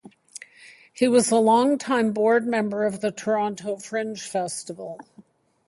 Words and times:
He 0.93 1.07
was 1.07 1.29
a 1.29 1.35
long-time 1.35 2.11
board 2.11 2.47
member 2.47 2.85
of 2.87 3.01
the 3.01 3.11
Toronto 3.11 3.77
Fringe 3.77 4.19
Festival. 4.19 4.97